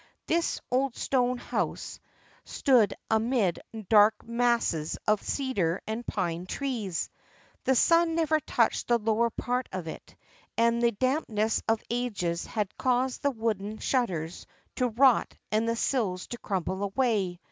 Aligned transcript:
This 0.25 0.59
old 0.71 0.95
stone 0.95 1.37
house 1.37 1.99
stood 2.43 2.95
amid 3.11 3.59
dark 3.87 4.25
masses 4.27 4.97
of 5.07 5.21
cedar 5.21 5.79
and 5.85 6.03
pine 6.07 6.47
trees. 6.47 7.11
The 7.65 7.75
sun 7.75 8.15
never 8.15 8.39
touched 8.39 8.87
the 8.87 8.97
lower 8.97 9.29
part 9.29 9.69
of 9.71 9.87
it 9.87 10.15
and 10.57 10.81
the 10.81 10.91
dampness 10.91 11.61
of 11.69 11.83
ages 11.87 12.47
had 12.47 12.75
caused 12.79 13.21
the 13.21 13.29
wooden 13.29 13.77
shut 13.77 14.09
ters 14.09 14.47
to 14.77 14.87
rot 14.89 15.35
and 15.51 15.69
the 15.69 15.75
sills 15.75 16.25
to 16.29 16.39
crumble 16.39 16.81
away. 16.81 17.39